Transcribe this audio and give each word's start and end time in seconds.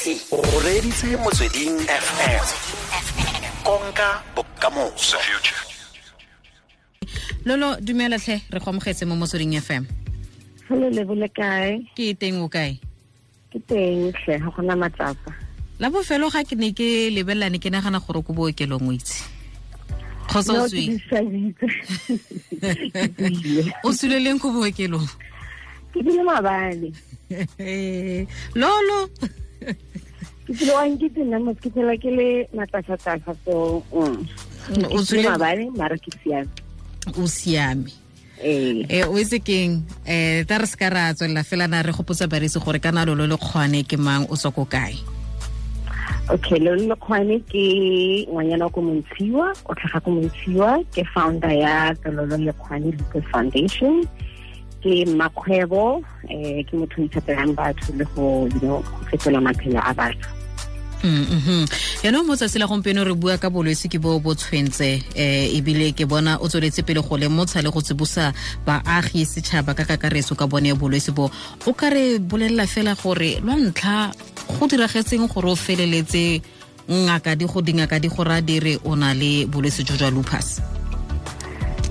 moitse 0.00 0.20
o 0.32 0.40
reditse 0.64 1.06
motsweding 1.16 1.76
fm 1.86 2.44
konka 3.64 4.22
bokamoso 4.34 5.16
lolo 7.44 7.76
dumelatlhe 7.80 8.40
re 8.50 8.60
go 8.60 8.70
amogetse 8.70 9.04
mo 9.04 9.16
motsweding 9.16 9.60
fm 9.60 9.84
Hello 10.68 10.88
lebo 10.90 11.14
le 11.14 11.28
kae? 11.28 11.84
ke 11.96 12.14
teng 12.16 12.40
o 12.40 12.48
kae 12.48 12.78
Ke 13.52 13.58
teng 13.68 14.12
hle 14.24 14.38
ga 14.40 14.50
gona 14.56 14.76
matsapa. 14.76 15.32
la 15.78 15.90
bofelo 15.90 16.30
ga 16.32 16.44
ke 16.48 16.56
ne 16.56 16.72
ke 16.72 17.10
lebelelane 17.12 17.60
ke 17.60 17.68
nagana 17.70 18.00
gore 18.00 18.22
ko 18.24 18.32
bookelong 18.32 18.88
o 18.88 18.92
itse 18.96 19.20
kgotsa 20.32 20.52
o 20.52 20.56
No, 20.56 20.64
ke 20.64 20.68
tswile 20.68 20.96
disabitse. 20.96 21.66
Ke 23.20 23.28
tswile. 23.36 24.38
ko 24.40 24.48
bookelong 24.48 25.08
Ke 25.92 25.98
bile 26.02 26.22
mabane. 26.24 26.88
lolo 28.60 29.06
Ke 30.50 30.66
wa 30.74 30.82
nkitse 30.88 31.22
nna 31.22 31.38
mo 31.38 31.54
ke 31.54 31.70
phela 31.70 31.94
ke 31.94 32.10
le 32.10 32.28
matasatasa 32.50 33.32
so 33.46 33.82
mm. 33.94 34.18
mabane 35.22 35.70
mara 35.78 35.94
ke 35.94 36.10
siame. 36.22 36.50
o 37.14 37.26
siame 37.26 37.90
Eh. 38.40 38.88
eh 38.88 39.04
o 39.04 39.20
itse 39.20 39.36
keng 39.44 39.84
um 39.84 40.38
ta 40.48 40.56
re 40.56 40.66
se 40.66 40.76
ka 40.80 40.88
ra 40.88 41.12
tswelela 41.12 41.44
fela 41.44 41.68
na 41.68 41.84
re 41.84 41.92
gopotsa 41.92 42.24
barisi 42.24 42.56
gore 42.56 42.80
kana 42.80 43.04
lolo 43.04 43.28
le 43.28 43.36
kgwane 43.36 43.84
ke 43.84 44.00
mang 44.00 44.24
o 44.32 44.34
tswa 44.36 44.48
ko 44.48 44.64
kae 44.64 44.96
Okay, 46.30 46.62
lolo 46.62 46.88
le 46.88 46.96
kgwane 46.96 47.36
ke 47.50 47.64
ngwanyana 48.30 48.64
wa 48.64 48.70
ko 48.70 48.80
Montshiwa, 48.86 49.46
o 49.66 49.74
tlhaga 49.74 49.98
ko 49.98 50.10
Montshiwa, 50.14 50.70
ke 50.94 51.02
founder 51.10 51.50
ya 51.50 51.90
Tololo 52.00 52.38
le 52.38 52.52
kgwane 52.54 52.94
Lucas 52.94 53.26
Foundation. 53.34 54.06
Ke 54.80 55.04
makgwebo, 55.04 56.02
eh 56.28 56.64
ke 56.64 56.72
motho 56.76 57.02
o 57.02 57.04
itshepelang 57.04 57.52
batho 57.54 57.92
le 57.98 58.04
go, 58.14 58.46
you 58.46 58.60
know, 58.60 58.80
go 58.80 59.00
fetola 59.10 59.40
maphelo 59.40 59.80
a 59.84 59.92
batho. 59.94 60.28
mhm 61.00 61.64
yaanong 62.04 62.26
mo 62.28 62.36
tsatsi 62.36 62.58
la 62.60 62.66
gompieno 62.68 63.04
re 63.04 63.14
bua 63.16 63.38
ka 63.40 63.48
bolwetse 63.48 63.88
ke 63.88 63.96
bo 63.96 64.20
bo 64.20 64.34
tshwentse 64.36 65.00
eh 65.16 65.48
ebile 65.56 65.96
ke 65.96 66.04
bona 66.04 66.36
o 66.40 66.48
tsweletse 66.48 66.84
pele 66.84 67.00
go 67.00 67.16
lemotsha 67.16 67.62
le 67.64 67.70
go 67.72 67.80
tsibosa 67.80 68.32
baagi 68.66 69.24
setšhaba 69.24 69.72
ka 69.72 69.84
kakaretso 69.88 70.36
ka 70.36 70.44
bone 70.46 70.76
bolwetse 70.76 71.12
bo. 71.16 71.30
O 71.66 71.72
ka 71.72 71.88
re 71.88 72.18
bolelela 72.20 72.66
fela 72.68 72.92
gore 72.94 73.40
lwa 73.40 73.56
ntlha 73.56 74.12
go 74.44 74.66
diragetseng 74.68 75.24
gore 75.28 75.48
o 75.48 75.56
feleletse 75.56 76.42
ngaka 76.88 77.32
di 77.36 77.44
go 77.48 77.60
dingaka 77.64 77.96
di 78.00 78.08
go 78.08 78.24
raya 78.24 78.44
dire 78.44 78.76
o 78.84 78.92
na 78.94 79.14
le 79.16 79.46
bolwetse 79.48 79.84
jo 79.84 79.96
jwa 79.96 80.10
lupus? 80.12 80.60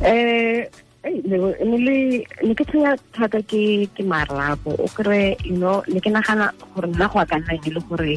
Le- 0.06 0.70
ne 1.10 2.54
ke 2.54 2.64
tshwenya 2.66 2.98
thata 3.14 3.42
ke 3.42 3.90
ke 3.96 4.04
marapo. 4.06 4.78
O 4.80 4.88
kry 4.88 5.36
you 5.44 5.58
know 5.58 5.84
ne 5.88 6.00
ke 6.00 6.10
nagana 6.14 6.52
gore 6.74 6.88
nna 6.88 7.12
go 7.12 7.20
a 7.20 7.26
ka 7.26 7.38
nna 7.38 7.58
e 7.58 7.70
le 7.70 7.82
gore 7.90 8.14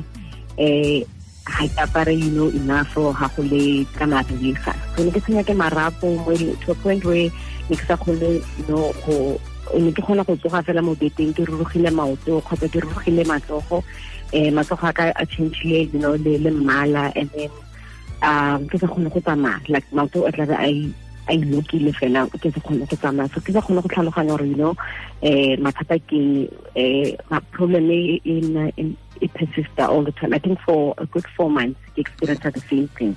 eh 0.59 1.05
ga 1.45 1.65
ke 1.67 1.79
apare 1.83 2.15
you 2.15 2.31
know 2.31 2.48
enough 2.48 2.95
ga 2.95 3.29
go 3.37 3.43
le 3.43 3.85
ka 3.98 4.05
mariga 4.05 4.75
so 4.95 5.03
ne 5.03 5.11
ke 5.11 5.20
tshwenya 5.20 5.45
ke 5.45 5.55
marapo 5.57 6.07
e 6.33 6.55
to 6.61 6.73
a 6.73 6.75
point 6.75 7.05
where 7.05 7.31
ne 7.69 7.75
ke 7.77 7.85
sa 7.89 7.97
kgone 7.97 8.39
you 8.39 8.65
go 8.69 9.41
ne 9.79 9.91
ke 9.93 10.03
kgona 10.03 10.27
go 10.27 10.37
tsoga 10.37 10.63
fela 10.63 10.83
mo 10.85 10.95
beteng 10.95 11.33
ke 11.33 11.43
rurugile 11.48 11.91
maoto 11.91 12.41
kgotsa 12.45 12.69
ke 12.69 12.79
rurugile 12.85 13.25
matsogo. 13.25 13.83
Eh 14.33 14.51
matsogo 14.51 14.89
a 14.89 14.93
ka 14.93 15.05
a 15.17 15.25
changile 15.27 15.93
you 15.93 15.98
know 15.98 16.13
le 16.13 16.51
mmala 16.51 17.13
and 17.17 17.31
then 17.33 17.51
um 18.23 18.69
ke 18.69 18.77
sa 18.79 18.87
kgone 18.87 19.09
go 19.13 19.20
tsamaya. 19.20 19.61
Like 19.69 19.89
maoto 19.91 20.29
a 20.29 20.33
tlabe 20.33 20.93
a 21.28 21.33
ilokile 21.33 21.92
fela 21.95 22.27
ke 22.31 22.51
sa 22.51 22.61
kgone 22.61 22.87
go 22.89 22.97
tsamaya. 22.97 23.33
So 23.34 23.41
ke 23.41 23.53
sa 23.53 23.61
kgone 23.61 23.83
go 23.83 23.89
tlhaloganya 23.89 24.37
gore 24.37 24.47
you 24.47 24.56
know 24.56 24.75
eh 25.23 25.56
mathata 25.56 25.98
ke 26.11 26.51
ma 27.31 27.41
problem 27.53 27.91
e 27.91 28.20
e 28.25 28.41
e 29.20 29.29
all 29.79 30.03
the 30.03 30.12
time. 30.12 30.34
I 30.34 30.39
think 30.39 30.59
for 30.61 30.95
a 30.98 31.06
good 31.06 31.27
four 31.37 31.51
months 31.51 31.81
ke 31.95 31.98
experience 31.98 32.41
the 32.41 32.61
same 32.69 32.89
thing. 32.98 33.17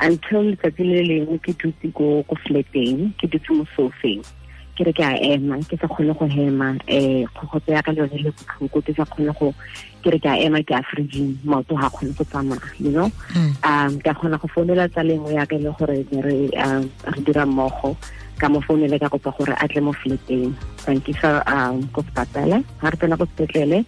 Until 0.00 0.50
letsatsi 0.50 0.82
le 0.82 1.02
lengwe 1.10 1.38
ke 1.42 1.54
dutse 1.58 1.92
ko 1.94 2.24
ko 2.26 2.34
flateng 2.46 3.14
ke 3.18 3.30
dutse 3.30 3.50
mo 3.54 3.64
sofeng 3.76 4.22
ke 4.78 4.84
re 4.86 4.92
ke 4.94 5.02
a 5.02 5.18
ema 5.34 5.58
ke 5.66 5.74
sa 5.74 5.90
kgone 5.90 6.14
go 6.14 6.26
hema 6.30 6.78
eh 6.86 7.26
kgogotso 7.34 7.74
ya 7.74 7.82
ka 7.82 7.90
le 7.90 7.98
yone 8.06 8.18
le 8.22 8.30
botlhoko 8.30 8.78
ke 8.86 8.94
sa 8.94 9.04
kgone 9.10 9.34
go 9.34 9.50
ke 10.02 10.12
re 10.14 10.18
ke 10.22 10.28
a 10.30 10.36
ema 10.46 10.62
ke 10.62 10.74
a 10.78 10.82
fridging 10.86 11.34
maoto 11.42 11.74
ga 11.74 11.90
kgone 11.90 12.14
go 12.14 12.24
tsamaya 12.30 12.62
you 12.78 12.92
know? 12.94 13.10
Um 13.66 13.98
ka 14.06 14.14
kgona 14.14 14.38
go 14.38 14.46
founela 14.54 14.86
tsa 14.86 15.02
lengwe 15.02 15.34
ya 15.34 15.46
ka 15.50 15.58
e 15.58 15.62
le 15.66 15.74
gore 15.74 15.98
re 16.22 16.36
um, 16.62 16.86
re 17.10 17.20
dira 17.26 17.42
mmogo 17.46 17.96
ka 18.38 18.46
mo 18.48 18.60
founele 18.62 19.00
ka 19.02 19.10
kopa 19.10 19.34
gore 19.34 19.54
a 19.58 19.66
tle 19.66 19.80
mo 19.82 19.92
fleteng 19.92 20.54
sankisa 20.86 21.42
um 21.50 21.82
ko 21.90 22.06
sepatala 22.06 22.62
ga 22.78 22.90
re 22.94 22.96
tsena 23.02 23.18
ko 23.18 23.26
sepetlele 23.26 23.82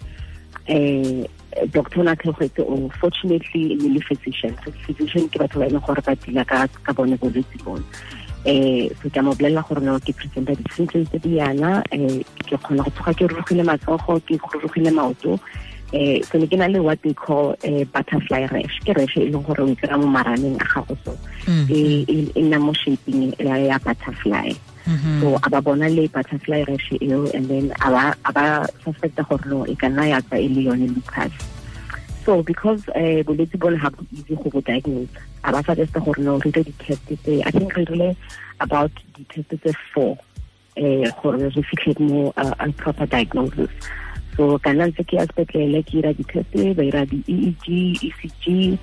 eh 0.66 1.22
doctor 1.70 2.02
na 2.02 2.18
tlhogetse 2.18 2.66
o 2.66 2.90
fortunately 2.98 3.78
e 3.78 3.86
le 3.94 4.00
physician. 4.02 4.54
Physician 4.86 5.30
ke 5.30 5.38
batho 5.38 5.62
ba 5.62 5.66
e 5.66 5.70
leng 5.70 5.86
gore 5.86 6.02
ba 6.02 6.18
dila 6.18 6.42
ka 6.42 6.66
ka 6.82 6.90
bone 6.90 7.14
bolwetse 7.14 7.62
bone 7.62 7.86
eh 8.44 8.88
so 9.02 9.10
ka 9.10 9.20
mo 9.22 9.34
bolelela 9.34 9.62
gore 9.68 9.80
no 9.84 9.98
ke 10.00 10.12
presenta 10.16 10.54
di-symptoms 10.56 11.08
tse 11.10 11.18
di 11.20 11.36
yana 11.36 11.82
eh 11.92 12.24
ke 12.48 12.56
kgona 12.56 12.84
go 12.84 12.90
tsoga 12.96 13.12
ke 13.12 13.24
rurugile 13.28 13.64
matsogo 13.64 14.16
ke 14.24 14.38
rurugile 14.40 14.90
maoto. 14.90 15.36
Eh 15.92 16.22
so 16.24 16.38
ne 16.38 16.46
ke 16.46 16.56
na 16.56 16.66
le 16.70 16.78
what 16.80 17.02
they 17.02 17.12
call 17.12 17.52
eh, 17.66 17.84
butterfly 17.84 18.46
rash. 18.48 18.78
Ke 18.86 18.96
rash 18.96 19.16
e 19.18 19.28
leng 19.28 19.42
gore 19.44 19.60
o 19.60 19.68
e 19.68 19.74
kry-a 19.76 19.98
mo 19.98 20.06
maraneng 20.08 20.56
a 20.56 20.64
gago 20.64 20.96
so 21.04 21.12
e 21.68 22.04
e- 22.08 22.32
e 22.34 22.40
nna 22.42 22.58
mo 22.62 22.72
shaping 22.72 23.34
ya 23.38 23.76
butterfly. 23.82 24.54
So 25.20 25.36
a 25.42 25.48
ba 25.50 25.60
bona 25.60 25.88
le 25.90 26.08
butterfly 26.08 26.64
rash 26.64 26.92
eo 27.02 27.26
and 27.36 27.44
then 27.50 27.74
a 27.84 28.32
ba 28.32 28.64
suspecta 28.86 29.26
gore 29.28 29.44
no 29.50 29.64
e 29.66 29.74
ka 29.76 29.86
nna 29.90 30.08
ya 30.16 30.20
tswa 30.24 30.38
e 30.40 30.48
le 30.48 30.60
yone 30.70 30.86
lupus 30.88 31.34
so 32.24 32.42
because 32.42 32.82
eh 32.94 33.22
bolwetse 33.22 33.58
bone 33.58 33.76
ha 33.76 33.90
bo 33.90 34.04
easy 34.12 34.34
go 34.36 34.50
bo 34.50 34.60
diagnose 34.60 35.08
a 35.44 35.52
ba 35.52 35.62
suggesta 35.62 36.00
gore 36.04 36.22
no 36.22 36.38
re 36.38 36.50
dire 36.50 36.64
di-test 36.64 37.04
tse 37.06 37.42
i 37.44 37.50
think 37.50 37.74
re 37.76 37.84
dire 37.84 38.16
about 38.60 38.92
di-test 39.16 39.48
tse 39.48 39.72
four 39.92 40.16
eh 40.76 41.10
gore 41.22 41.48
re 41.48 41.62
fitlhe 41.62 41.98
mo 41.98 42.32
a 42.36 42.68
proper 42.72 43.06
diagnosis. 43.06 43.70
So 44.36 44.58
ka 44.58 44.72
nna 44.72 44.88
ntse 44.88 45.04
ke 45.04 45.18
ya 45.18 45.26
sepetlele 45.26 45.82
ke 45.84 46.00
ira 46.00 46.12
di-test 46.14 46.52
ba 46.76 46.82
ira 46.84 47.02
di-eeg 47.04 47.64
ecg 48.08 48.78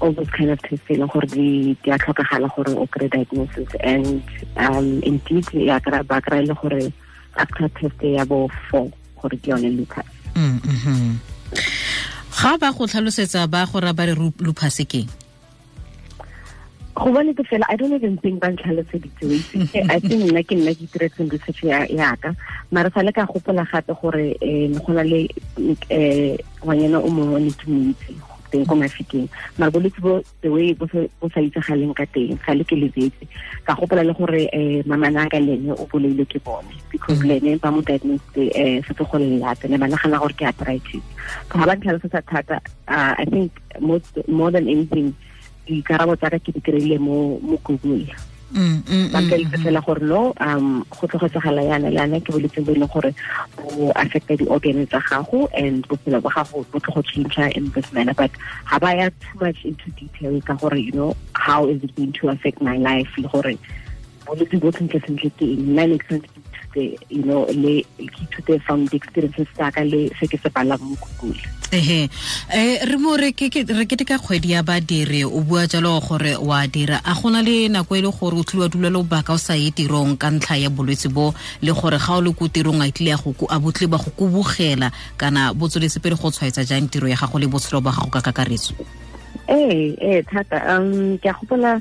all 0.00 0.12
those 0.12 0.30
kind 0.30 0.50
of 0.50 0.58
tests 0.62 0.90
e 0.90 0.96
leng 0.96 1.10
gore 1.10 1.26
di 1.26 1.76
a 1.90 1.98
tlhokagala 1.98 2.48
gore 2.54 2.72
o 2.74 2.86
kry 2.86 3.08
diagnosis. 3.08 3.68
And 3.84 4.22
um 4.56 5.02
indeed 5.04 5.46
ya 5.52 5.78
ba 5.82 6.18
kry 6.22 6.42
le 6.42 6.54
gore 6.54 6.92
after 7.36 7.68
test 7.78 8.00
ya 8.02 8.24
bo 8.24 8.48
four 8.70 8.88
gore 9.20 9.36
ke 9.36 9.52
yone 9.52 9.70
lupus 9.76 10.06
ga 12.38 12.54
ba 12.54 12.70
go 12.70 12.86
tlhalosetsa 12.86 13.50
ba 13.50 13.66
go 13.66 13.80
ra 13.82 13.92
ba 13.92 14.06
re 14.06 14.14
lupus 14.14 14.78
keng 14.86 15.10
go 16.94 17.10
bone 17.14 17.34
ke 17.34 17.42
fela 17.50 17.66
i 17.66 17.74
don't 17.74 17.94
even 17.98 18.14
think 18.22 18.38
ba 18.42 18.50
ntlhaloseditse 18.54 19.22
o 19.26 19.30
itse 19.34 19.82
i 19.90 19.98
think 20.06 20.22
nna 20.30 20.42
ke 20.46 20.54
nna 20.54 20.74
ke 20.78 20.86
itiretseng 20.86 21.30
research 21.34 21.62
ya 21.66 21.82
yaka 21.90 22.30
mara 22.70 22.90
sa 22.94 23.02
le 23.02 23.10
ka 23.10 23.26
gopola 23.26 23.66
gape 23.66 23.90
gore 23.98 24.38
um 24.38 24.78
go 24.86 24.90
na 24.94 25.02
le 25.02 25.20
um 25.58 25.74
ngwanyana 26.62 26.98
o 27.02 27.08
mongwe 27.10 27.40
ne 27.46 27.52
ke 27.58 27.66
mo 27.70 27.78
itse 27.90 28.12
teng 28.50 28.66
ko 28.66 28.74
mara 28.74 29.70
bolwetse 29.70 30.00
bo 30.00 30.22
the 30.42 30.48
way 30.48 30.72
bo 30.72 30.86
sa 30.88 31.40
itsagaleng 31.40 31.94
ka 31.94 32.04
teng 32.12 32.38
ga 32.40 32.52
le 32.54 32.64
ke 32.64 32.76
lebetse 32.76 33.24
ka 33.64 33.74
gopola 33.74 34.02
le 34.04 34.12
gore 34.12 34.48
um 34.52 34.82
mamana 34.88 35.28
ka 35.30 35.38
lene 35.38 35.72
o 35.72 35.86
boleile 35.86 36.24
ke 36.26 36.40
bone. 36.42 36.72
Because 36.90 37.22
lene 37.22 37.60
ba 37.60 37.70
mo 37.70 37.80
diagnose 37.82 38.22
um 38.36 38.78
setse 38.84 39.04
go 39.04 39.16
lelata 39.18 39.68
ne 39.68 39.76
ba 39.76 39.86
nagana 39.86 40.18
gore 40.18 40.34
ke 40.34 40.44
arthritis. 40.48 41.04
So 41.52 41.58
ga 41.58 41.66
ba 41.66 41.76
ntlhalosetsa 41.76 42.22
thata 42.24 42.56
uh, 42.88 43.14
i 43.18 43.24
think 43.24 43.52
most, 43.80 44.10
more 44.28 44.50
than 44.50 44.68
anything 44.68 45.14
dikarabo 45.68 46.16
tsa 46.16 46.32
ka 46.32 46.38
ke 46.40 46.52
di 46.56 46.60
kry-ile 46.64 46.96
mo 46.98 47.38
google 47.64 48.00
ba 49.12 49.20
nteletse 49.20 49.58
fela 49.60 49.80
gore 49.84 50.00
no 50.02 50.32
um 50.40 50.84
go 50.90 51.06
tlhogetsagala 51.06 51.62
yana 51.62 51.90
le 51.90 51.96
yana 51.96 52.20
ke 52.20 52.32
boletseng 52.32 52.64
bo 52.64 52.72
e 52.72 52.78
leng 52.80 52.92
gore 52.92 53.10
bo 53.56 53.92
affecta 53.92 54.36
di-organ 54.36 54.86
tsa 54.88 55.00
gago 55.10 55.48
and 55.52 55.84
bophelo 55.88 56.20
ba 56.22 56.30
gago 56.30 56.64
bo 56.72 56.78
tlo 56.80 56.94
go 56.94 57.02
change 57.02 57.36
in 57.56 57.68
this 57.76 57.92
manner 57.92 58.14
but 58.14 58.30
ga 58.70 58.78
ba 58.78 58.96
ya 58.96 59.10
too 59.20 59.36
much 59.44 59.64
into 59.64 59.90
detail 60.00 60.40
ka 60.40 60.54
gore 60.54 60.80
you 60.80 60.92
know 60.92 61.12
how 61.34 61.66
is 61.68 61.82
it 61.84 61.94
going 61.96 62.12
to 62.12 62.28
affect 62.28 62.60
my 62.62 62.76
life 62.76 63.08
le 63.18 63.28
gore 63.28 63.58
bolwetse 64.28 64.56
bo 64.60 64.72
sentle 64.72 65.00
sentle 65.04 65.30
ke 65.36 65.44
eng? 65.44 65.72
Nna 65.72 65.84
santse 66.68 66.98
you 67.10 67.22
know 67.22 67.46
le 67.46 67.82
ke 67.96 68.22
ithute 68.24 68.60
from 68.62 68.86
the 68.86 68.96
experiences 68.96 69.46
tsa 69.54 69.70
ka 69.70 69.82
le 69.84 70.08
se 70.18 70.26
ke 70.26 70.38
se 70.38 70.48
balang 70.50 70.80
mo 70.80 70.96
google. 70.96 71.36
Ehe. 71.72 72.08
Eh 72.52 72.84
re 72.84 72.96
mo 72.96 73.16
re 73.16 73.32
ke 73.32 73.48
re 73.52 73.84
ke 73.86 74.04
ka 74.04 74.18
kgwedi 74.18 74.52
ya 74.52 74.62
badiri 74.62 75.24
o 75.24 75.40
bua 75.40 75.66
jalo 75.66 76.00
gore 76.00 76.36
wa 76.40 76.66
dira. 76.66 77.00
A 77.04 77.14
gona 77.14 77.42
le 77.42 77.68
nako 77.68 77.96
e 77.96 78.00
le 78.02 78.10
gore 78.10 78.36
o 78.36 78.42
tlile 78.42 78.62
wa 78.62 78.68
dula 78.68 78.90
lobaka 78.90 79.32
o 79.32 79.36
sa 79.36 79.54
ye 79.54 79.70
tirong 79.70 80.16
ka 80.18 80.30
ntlha 80.30 80.56
ya 80.56 80.70
bolwetse 80.70 81.08
bo 81.12 81.34
le 81.62 81.72
gore 81.72 81.98
ga 81.98 82.16
o 82.16 82.20
le 82.20 82.32
ko 82.32 82.48
tirong 82.48 82.82
a 82.82 82.90
tlile 82.90 83.10
ya 83.10 83.16
go 83.16 83.34
a 83.50 83.58
botlile 83.58 83.90
ba 83.90 83.98
go 83.98 84.10
kobogela 84.16 84.90
kana 85.16 85.52
bo 85.54 85.68
tsweletse 85.68 86.00
pele 86.00 86.16
go 86.16 86.30
tshwaetsa 86.30 86.64
jang 86.64 86.88
tiro 86.88 87.08
ya 87.08 87.16
gago 87.16 87.38
le 87.38 87.46
botshelo 87.46 87.82
ba 87.82 87.92
gago 87.92 88.10
ka 88.10 88.20
kakaretso? 88.20 88.74
Ee 89.48 89.96
ee 90.00 90.22
thata. 90.22 90.60
Um 90.76 91.18
ke 91.18 91.28
a 91.28 91.32
gopola 91.32 91.80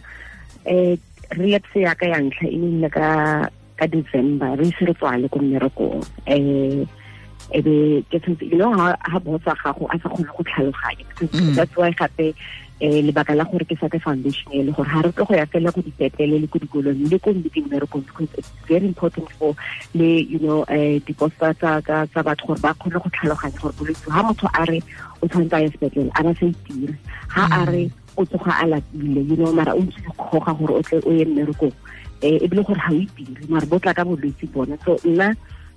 um 0.67 0.97
relapse 1.35 1.75
ya 1.75 1.95
ka 1.95 2.05
ya 2.07 2.19
ntlha 2.19 2.47
e 2.47 2.57
ne 2.57 2.89
ka 2.89 3.47
ka 3.77 3.87
december 3.87 4.57
re 4.57 4.67
ise 4.67 4.85
re 4.85 4.93
tswale 4.93 5.29
ko 5.29 5.39
mmerekong 5.39 6.01
um 6.27 6.87
e 7.53 7.61
be 7.61 8.03
ke 8.11 8.19
tshwanetse 8.19 8.45
you 8.51 8.57
know 8.57 8.73
ha 8.73 8.95
ha 8.99 9.19
wa 9.23 9.39
gago 9.39 9.87
a 9.87 9.99
sa 9.99 10.09
kgone 10.09 10.27
go 10.35 10.43
tlhaloganya 10.43 11.05
because 11.07 11.55
that's 11.55 11.75
why 11.77 11.91
gape 11.91 12.35
eh 12.79 13.01
lebaka 13.01 13.33
la 13.35 13.43
gore 13.47 13.65
ke 13.65 13.77
sa 13.79 13.87
ke 13.89 13.97
foundation 14.03 14.51
e 14.53 14.63
le 14.67 14.71
gore 14.75 14.89
ha 14.89 15.01
re 15.01 15.11
tlo 15.15 15.25
go 15.25 15.33
ya 15.33 15.45
fela 15.45 15.71
go 15.71 15.81
dipetlele 15.81 16.41
le 16.43 16.47
ko 16.47 16.59
dikolong 16.59 17.07
le 17.09 17.17
ko 17.19 17.31
mmerekong 17.33 18.03
because 18.05 18.29
it's 18.37 18.51
very 18.67 18.85
important 18.85 19.31
for 19.39 19.55
le 19.95 20.09
you 20.27 20.39
know 20.43 20.65
eh 20.67 20.99
diposta 21.07 21.53
tsa 21.55 21.81
tsa 21.81 22.05
tsa 22.11 22.21
batho 22.21 22.51
gore 22.51 22.59
ba 22.59 22.75
kgone 22.75 22.99
go 22.99 23.09
tlhaloganya 23.15 23.59
gore 23.63 23.73
bolwetse 23.79 24.11
ha 24.11 24.21
motho 24.27 24.47
a 24.53 24.65
re 24.67 24.83
o 25.21 25.27
tshwanetse 25.27 25.55
a 25.55 25.61
ye 25.63 25.69
sepetlele 25.71 26.11
a 26.13 26.23
ba 26.23 26.31
sa 26.35 26.45
itire. 26.45 26.93
Ha 27.33 27.43
a 27.49 27.61
re 27.71 27.83
o 28.17 28.25
tsoga 28.25 28.51
a 28.61 28.65
lapile 28.67 29.21
you 29.23 29.37
know 29.37 29.53
mara 29.53 29.71
o 29.73 29.81
ntse 29.81 30.03
dikgoga 30.03 30.53
gore 30.59 30.73
o 30.77 30.81
tle 30.83 30.99
o 31.05 31.11
ye 31.15 31.25
mmerekong 31.25 31.73
um 32.23 32.39
ebile 32.45 32.63
gore 32.63 32.79
ga 32.79 32.91
o 32.93 32.99
itire 33.01 33.47
mara 33.49 33.65
bo 33.65 33.79
tla 33.79 33.93
ka 33.93 34.03
bolwetse 34.05 34.45
bona 34.53 34.77
so 34.85 34.97
nna 35.05 35.35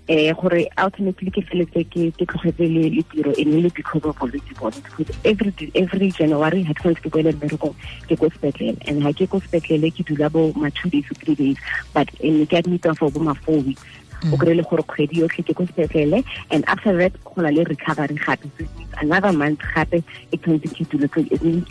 eh 0.09 0.33
gore 0.35 0.67
ultimately 0.83 1.31
ke 1.31 1.43
feletse 1.49 1.85
ke 1.95 2.11
ke 2.19 2.25
tlogetse 2.27 2.67
le 2.67 2.89
le 2.95 3.03
tiro 3.13 3.33
e 3.39 3.45
ne 3.45 3.61
le 3.63 3.71
because 3.71 4.03
of 4.05 4.17
bolwetse 4.19 4.55
bona 4.59 4.75
because 4.87 5.15
every 5.25 5.53
every 5.83 6.11
january 6.11 6.63
ha 6.67 6.75
ke 6.75 6.83
tshwanetse 6.83 7.05
ke 7.05 7.11
boele 7.17 7.33
mmerekong 7.37 7.77
ke 8.09 8.17
ko 8.23 8.31
sepetlele 8.37 8.81
and 8.89 9.03
ha 9.07 9.13
ke 9.13 9.29
ko 9.31 9.39
sepetlele 9.45 9.93
ke 9.95 10.03
dula 10.11 10.31
bo 10.37 10.51
ma 10.57 10.71
two 10.81 10.91
days 10.91 11.07
three 11.23 11.37
days 11.43 11.57
but 11.95 12.11
ne 12.25 12.47
ke 12.47 12.59
admita 12.63 12.97
for 12.99 13.11
bo 13.11 13.23
ma 13.29 13.35
four 13.47 13.61
weeks 13.69 13.87
o 14.33 14.37
kry 14.37 14.55
le 14.59 14.65
gore 14.71 14.83
kgwedi 14.83 15.23
yotlhe 15.23 15.45
ke 15.47 15.55
ko 15.61 15.69
sepetlele 15.71 16.25
and 16.51 16.65
after 16.67 16.97
that 16.97 17.13
go 17.25 17.47
na 17.47 17.55
le 17.55 17.65
recovery 17.71 18.19
gape 18.27 18.51
so 18.59 18.67
another 19.05 19.33
month 19.33 19.63
gape 19.75 20.01
e 20.01 20.37
tshwanetse 20.37 20.75
ke 20.75 20.89
dule 20.91 21.07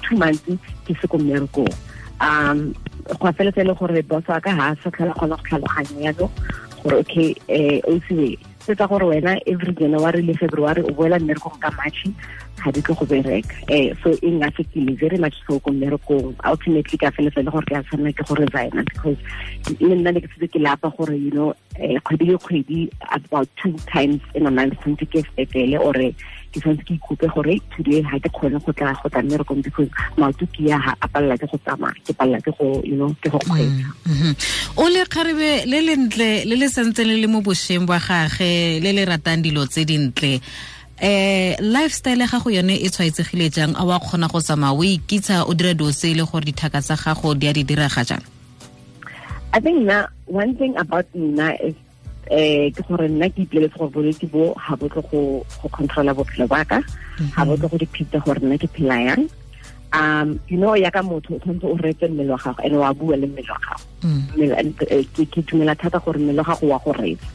two 0.07 0.15
months 0.15 0.47
ke 0.87 0.95
se 1.01 1.11
ko 1.11 1.19
mmerekong 1.25 1.75
um 2.21 2.71
go 3.17 3.27
e 3.29 3.63
le 3.63 3.73
gore 3.73 4.01
boss 4.03 4.27
wa 4.27 4.39
ka 4.39 4.51
ha 4.51 4.75
sa 4.83 4.89
tlhola 4.89 5.13
kgona 5.13 5.35
go 5.35 5.43
tlhaloganya 5.43 6.11
yalo 6.11 6.29
gore 6.83 6.95
okay 6.99 7.35
eh 7.47 7.81
o 7.87 7.99
se 8.07 8.75
tsa 8.75 8.87
gore 8.87 9.05
wena 9.05 9.39
every 9.47 9.73
january 9.73 10.21
le 10.21 10.33
february 10.33 10.81
o 10.81 10.91
boela 10.91 11.19
mmerekong 11.19 11.59
ka 11.59 11.71
matšhe 11.71 12.13
ga 12.59 12.71
di 12.71 12.81
tlo 12.81 12.95
go 12.95 13.05
bereka. 13.05 13.55
Eh 13.71 13.95
so 14.03 14.11
e 14.11 14.29
nga 14.35 14.51
fekile 14.51 14.93
very 14.99 15.17
much 15.17 15.35
so 15.47 15.59
ko 15.59 15.71
mmerekong. 15.71 16.35
Ultimately 16.43 16.97
ka 16.97 17.11
feletsa 17.15 17.43
le 17.43 17.51
gore 17.51 17.65
ke 17.65 17.75
a 17.75 17.83
tshwanela 17.83 18.13
ke 18.13 18.23
go 18.27 18.35
resigna 18.35 18.83
because 18.83 19.19
le 19.79 19.95
nna 19.95 20.13
ne 20.13 20.21
ke 20.21 20.29
setse 20.35 20.51
ke 20.51 20.59
lapa 20.59 20.91
gore 20.91 21.15
you 21.15 21.31
know 21.31 21.55
Eh, 21.79 21.99
kgwedi 22.03 22.25
le 22.25 22.37
kgwedi 22.37 22.89
about 23.11 23.47
two 23.55 23.71
times 23.87 24.19
in 24.35 24.45
a 24.45 24.51
month 24.51 24.75
tshwanetse 24.79 25.05
ke 25.07 25.23
sepetlele 25.23 25.79
ore 25.79 26.11
ke 26.51 26.59
tshwanetse 26.59 26.83
ke 26.83 26.93
ikutlwe 26.97 27.29
gore 27.31 27.55
today 27.75 28.01
ga 28.03 28.19
ke 28.19 28.29
kgone 28.35 28.59
go 28.65 28.73
tla 28.75 28.91
go 28.99 29.07
tla 29.07 29.21
mmerekong 29.23 29.63
because 29.63 29.87
maoto 30.17 30.43
ke 30.51 30.67
ya 30.67 30.75
ga 30.83 30.91
a 30.99 31.07
palela 31.07 31.37
ke 31.39 31.47
go 31.47 31.57
tsamaya 31.63 31.95
ke 32.03 32.11
palela 32.19 32.41
ke 32.43 32.51
go 32.59 32.81
you 32.83 32.97
know 32.99 33.15
ke 33.23 33.31
go 33.31 33.39
mm-hmm. 33.39 33.55
kgweetsa. 33.55 33.87
Mm-hmm. 34.11 34.33
O 34.75 34.89
le 34.91 35.05
kgarebe 35.07 35.51
le 35.71 35.79
le 35.87 35.95
ntle 36.03 36.29
le 36.51 36.55
le 36.59 36.67
santse 36.67 37.05
le 37.07 37.15
le 37.15 37.31
mo 37.31 37.39
bošweng 37.39 37.87
bwa 37.87 37.99
gage 38.03 38.83
le 38.83 38.91
le 38.91 39.05
ratang 39.07 39.39
dilo 39.39 39.63
tse 39.63 39.87
dintle. 39.87 40.41
Eh 40.99 41.55
lifestyle 41.63 42.19
ya 42.19 42.27
gago 42.27 42.51
yone 42.51 42.75
e 42.75 42.89
tshwaetsegile 42.91 43.47
jang? 43.55 43.71
A 43.79 43.87
wa 43.87 44.03
kgona 44.03 44.27
go 44.27 44.43
tsamaya 44.43 44.75
o 44.75 44.83
ikitsha 44.83 45.47
o 45.47 45.55
dira 45.55 45.71
dilo 45.71 45.95
tse 45.95 46.11
e 46.11 46.19
le 46.19 46.27
gore 46.27 46.43
dithaka 46.43 46.83
tsa 46.83 46.99
gago 46.99 47.31
di 47.39 47.47
a 47.47 47.53
di 47.55 47.63
diraga 47.63 48.03
jang? 48.03 48.25
I 49.53 49.59
think 49.59 49.87
na 49.87 50.05
one 50.29 50.55
thing 50.55 50.77
about 50.77 51.05
nna 51.13 51.57
is 51.59 51.75
eh 52.29 52.69
ke 52.69 52.81
gore 52.87 53.09
nna 53.09 53.29
ke 53.33 53.43
ipoleletse 53.43 53.77
gore 53.77 53.89
bolwetse 53.89 54.25
bo 54.29 54.53
ga 54.53 54.75
bo 54.77 54.87
tlo 54.87 55.01
go 55.09 55.67
controla 55.73 56.13
bophelo 56.13 56.47
ba 56.47 56.63
ka 56.65 56.79
ga 57.35 57.45
bo 57.45 57.57
tlo 57.57 57.67
go 57.69 57.77
diphita 57.77 58.21
gore 58.21 58.39
nna 58.39 58.57
ke 58.61 58.69
phela 58.69 58.97
yang. 59.09 59.29
Um 59.89 60.39
you 60.47 60.57
know 60.61 60.77
ya 60.77 60.93
ka 60.93 61.01
motho 61.01 61.33
o 61.33 61.39
tshwanetse 61.41 61.65
o 61.65 61.77
retse 61.81 62.05
mmele 62.05 62.29
wa 62.29 62.37
gago 62.37 62.61
and 62.61 62.77
wa 62.77 62.93
bua 62.93 63.17
le 63.17 63.25
mmele 63.25 63.49
wa 63.49 63.57
gago. 63.65 63.85
Ke 65.33 65.41
dumela 65.49 65.73
thata 65.73 65.97
gore 65.97 66.21
mmele 66.21 66.37
wa 66.37 66.53
gago 66.53 66.69
wa 66.69 66.77
go 66.85 66.93
retsa 66.93 67.25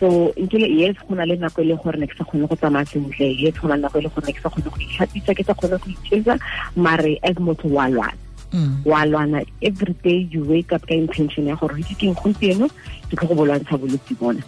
so 0.00 0.32
nkile 0.36 0.66
yes 0.78 0.96
go 1.08 1.14
na 1.14 1.24
le 1.24 1.36
nako 1.36 1.62
e 1.62 1.64
le 1.64 1.76
gore 1.76 1.98
ne 1.98 2.06
ke 2.06 2.14
sa 2.16 2.24
kgone 2.24 2.46
go 2.48 2.56
tsamaya 2.56 2.86
sentle 2.86 3.26
yes 3.34 3.54
go 3.58 3.68
na 3.68 3.74
le 3.74 3.82
nako 3.82 3.98
e 3.98 4.02
le 4.06 4.08
gore 4.08 4.26
ne 4.26 4.32
ke 4.32 4.40
sa 4.40 4.48
kgone 4.48 4.70
go 4.70 4.78
itlhapisa 4.78 5.34
ke 5.34 5.42
sa 5.44 5.54
kgone 5.58 5.76
go 5.82 5.90
itshesa 5.90 6.38
mare 6.76 7.18
as 7.22 7.36
motho 7.36 7.68
wa 7.68 7.90
lwana 7.90 8.27
wa 8.84 9.04
lwana 9.04 9.44
every 9.62 9.94
day 10.02 10.28
you 10.30 10.44
wake 10.44 10.72
up 10.72 10.86
ka 10.86 10.94
intention 10.94 11.46
ya 11.46 11.56
gore 11.56 11.82
ke 11.82 11.94
keng 11.98 12.14
gompieno 12.14 12.68
ke 13.10 13.16
tlo 13.16 13.28
go 13.28 13.34
bolwantsha 13.34 13.76
bolwetse 13.78 14.18
bona. 14.18 14.42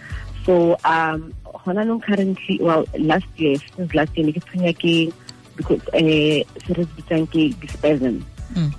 So 0.46 0.76
um 0.84 1.34
gona 1.44 1.84
currently 2.02 2.58
well 2.60 2.84
last 2.98 3.28
year 3.36 3.56
since 3.76 3.94
last 3.94 4.16
year 4.16 4.26
ne 4.26 4.32
ke 4.32 4.40
tshwenya 4.40 4.72
ke 4.72 5.12
because 5.56 5.82
eh 5.92 6.42
se 6.64 6.72
re 6.72 6.84
bitsang 6.96 7.28
ke 7.28 7.52
spasm 7.68 8.24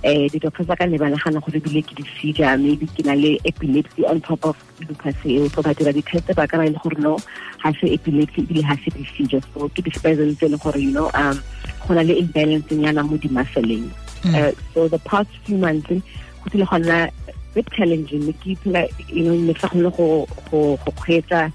eh 0.02 0.28
di-doctor 0.28 0.66
tsa 0.66 0.76
ka 0.76 0.84
ne 0.84 0.98
ba 0.98 1.08
nagana 1.08 1.40
gore 1.40 1.56
ebile 1.62 1.80
ke 1.86 1.94
di-seizure 1.96 2.58
maybe 2.58 2.86
ke 2.90 3.06
na 3.06 3.14
le 3.14 3.38
epilepsy 3.46 4.04
on 4.04 4.20
top 4.20 4.44
of 4.44 4.56
lupus 4.82 5.16
eo. 5.24 5.48
So 5.48 5.62
ba 5.62 5.72
dira 5.72 5.94
di-test 5.94 6.34
ba 6.34 6.44
ka 6.50 6.58
ba 6.58 6.66
e 6.66 6.74
le 6.74 6.78
gore 6.82 6.98
no 6.98 7.16
ga 7.62 7.70
se 7.78 7.94
epilepsy 7.94 8.42
ebile 8.42 8.66
ga 8.66 8.76
se 8.82 8.90
di-seizure. 8.90 9.40
So 9.54 9.70
ke 9.70 9.80
di-spasm 9.86 10.34
tse 10.34 10.50
e 10.50 10.52
leng 10.52 10.60
gore 10.60 10.82
you 10.82 10.90
know 10.90 11.08
um 11.14 11.38
go 11.86 11.94
na 11.94 12.02
le 12.02 12.18
imbalance 12.18 12.68
nyana 12.74 13.06
mo 13.06 13.16
di-muscleng 13.16 13.86
uh, 14.24 14.52
so 14.74 14.88
the 14.88 14.98
past 15.00 15.30
few 15.44 15.56
months 15.56 15.88
go 15.88 16.50
tlile 16.50 16.68
go 16.70 16.76
nna 16.78 17.10
bit 17.54 17.70
challenging. 17.72 18.26
Ne 18.26 18.32
ke 18.32 18.56
ipela 18.56 18.88
you 19.08 19.24
know 19.24 19.36
ne 19.36 19.54
ke 19.54 19.68
kgone 19.68 19.90
go 19.96 20.78
kgweetsa. 20.86 21.52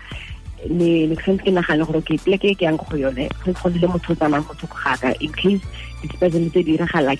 Ne 0.69 1.07
ne 1.07 1.15
ke 1.15 1.23
santse 1.23 1.43
ke 1.45 1.51
nagana 1.53 1.85
gore 1.85 2.01
ke 2.01 2.19
pleke 2.21 2.57
ke 2.57 2.61
yang 2.61 2.77
go 2.77 2.95
yone. 2.95 3.29
Go 3.43 3.53
go 3.53 3.69
le 3.69 3.87
motho 3.87 4.15
motho 4.15 4.67
go 4.67 4.77
gaka. 4.83 5.15
In 5.23 5.33
case 5.33 5.61
ke 6.01 6.13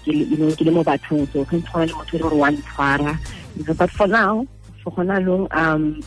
you 0.08 0.38
know 0.38 0.52
ke 0.52 0.62
le 0.62 0.72
mo 0.72 0.84
bathong. 0.84 1.26
So 1.34 1.46
go 1.46 1.60
go 1.60 1.80
le 1.80 1.94
motho 1.94 2.20
gore 2.20 2.36
wa 2.36 2.50
ntshwara. 2.50 3.18
But 3.78 3.92
for 3.92 4.08
now 4.08 4.46
for 4.84 4.92
gona 4.94 5.26
long 5.26 5.48
um 5.52 6.02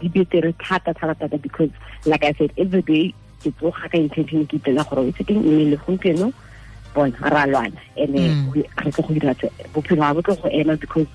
di 0.00 0.08
betere 0.08 0.52
thata 0.58 0.92
thata 0.94 1.14
thata 1.14 1.40
because 1.40 1.70
like 2.04 2.24
i 2.24 2.32
said 2.32 2.52
every 2.58 2.82
day 2.82 3.14
ke 3.42 3.50
tsoga 3.54 3.88
ka 3.88 3.98
intention 3.98 4.46
ke 4.46 4.58
ipela 4.58 4.82
gore 4.88 5.06
o 5.06 5.12
tsekeng 5.12 5.40
mmele 5.42 5.78
gompieno 5.78 6.32
bona 6.94 7.16
ra 7.20 7.46
lwana. 7.46 7.78
And 7.96 8.14
mm. 8.14 8.54
re 8.54 8.90
tlo 8.90 9.06
go 9.06 9.14
dira 9.14 9.34
bophelo 9.74 10.00
ga 10.00 10.14
bo 10.14 10.22
tlo 10.22 10.42
go 10.42 10.48
ema 10.48 10.76
because 10.76 11.06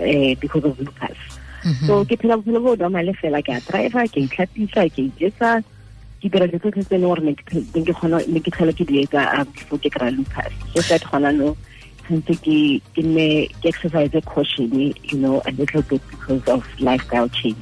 eh, 0.00 0.34
because 0.34 0.64
of 0.64 0.78
lupus. 0.78 1.16
Mm-hmm. 1.62 1.86
So 1.86 2.04
ke 2.04 2.18
phela 2.20 2.36
bophelo 2.42 2.62
bo 2.62 2.74
normale 2.76 3.14
fela 3.16 3.42
ke 3.42 3.56
a 3.56 3.60
driver 3.60 4.06
ke 4.06 4.24
itlhapisa 4.26 4.86
ke 4.92 5.08
ijesa 5.10 5.62
ke 6.20 6.30
dira 6.32 6.48
dilo 6.48 6.60
tsotlhe 6.60 6.84
tse 6.84 6.94
e 6.94 6.98
leng 6.98 7.10
gore 7.10 7.22
ne 7.24 8.40
ke 8.40 8.50
ke 8.50 8.84
di 8.84 9.04
etsa 9.04 9.40
um, 9.40 9.46
before 9.52 9.78
ke 9.78 9.90
kry-a 9.90 10.12
lupus. 10.12 10.52
Just 10.74 10.88
that 10.88 11.02
gona 11.02 11.34
no 11.36 11.56
tshwanetse 12.06 12.34
ke 12.42 12.80
ke 12.94 13.48
exercise 13.64 14.22
caution 14.24 14.70
you 14.70 15.18
know 15.18 15.42
a 15.46 15.50
little 15.52 15.82
bit 15.82 16.00
because 16.10 16.46
of 16.48 16.64
lifestyle 16.80 17.28
change. 17.28 17.56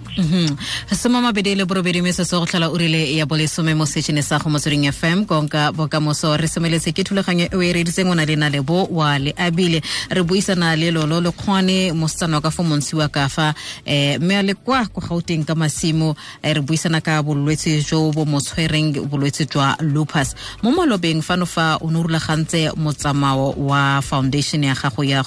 Soma 0.93 1.20
mabedi 1.20 1.55
le 1.56 1.64
borobedi 1.64 2.12
se 2.12 2.25
go 2.25 2.44
tlhola 2.44 2.69
o 2.70 2.76
rile 2.76 3.17
ya 3.17 3.26
bolesome 3.26 3.75
mo 3.75 3.85
setšhene 3.85 4.23
sa 4.23 4.38
go 4.38 4.50
motsweding 4.50 4.91
fm 4.93 5.25
konka 5.25 5.73
bokamoso 5.73 6.37
re 6.37 6.46
semeletse 6.46 6.93
ke 6.93 7.05
thulaganyo 7.05 7.49
e 7.52 7.56
o 7.56 7.62
e 7.62 7.73
reditseng 7.73 8.11
o 8.11 8.14
na 8.14 8.25
le 8.25 8.61
bo 8.62 8.87
wa 8.90 9.18
le 9.18 9.33
abile. 9.37 9.83
Re 10.11 10.23
buisana 10.23 10.76
le 10.76 10.90
lolo 10.90 11.21
le 11.21 11.30
kgone 11.33 11.92
mosetsana 11.92 12.37
wa 12.37 12.42
ka 12.42 12.50
fo 12.50 12.62
montshiwa 12.62 13.09
ka 13.09 13.28
fa 13.28 13.54
um 13.87 14.18
mme 14.21 14.38
a 14.38 14.42
le 14.42 14.54
kwa 14.54 14.87
ko 14.87 15.00
gauteng 15.00 15.45
ka 15.47 15.54
masimo. 15.54 16.16
Re 16.42 16.61
buisana 16.61 17.00
ka 17.00 17.23
bolwetse 17.23 17.80
jo 17.83 18.12
bo 18.12 18.25
mo 18.25 18.40
tshwereng 18.40 19.09
bolwetse 19.09 19.47
jwa 19.47 19.76
lupus. 19.80 20.35
Mo 20.62 20.71
malobeng 20.71 21.23
fano 21.23 21.47
fa 21.47 21.78
o 21.80 21.90
ne 21.90 21.99
o 21.99 22.02
rulagantse 22.02 22.71
motsamao 22.76 23.54
wa 23.57 24.00
foundation 24.02 24.34
ya 24.62 24.75
gago 24.75 25.05
ya 25.05 25.23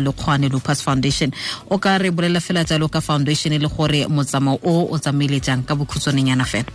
Lekgoane 0.00 0.50
foundation. 0.82 1.32
O 1.70 1.78
ka 1.78 1.96
re 1.96 2.10
bolela 2.10 2.40
fela 2.40 2.64
jalo 2.64 2.90
ka 2.90 3.00
foundation 3.00 3.52
le 3.52 3.68
gore 3.68 4.06
o 4.62 4.88
o 4.92 4.98
tsamaile 4.98 5.40
jang 5.42 5.62
ka 5.64 5.74
bokhutshwanenyana 5.74 6.44
fela? 6.44 6.66